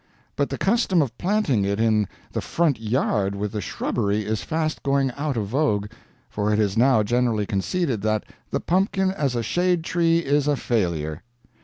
[0.35, 4.81] But the custom of planting it in the front yard with the shrubbery is fast
[4.81, 5.91] going out of vogue,
[6.27, 10.55] for it is now generally conceded that, the pumpkin as a shade tree is a
[10.55, 11.21] failure.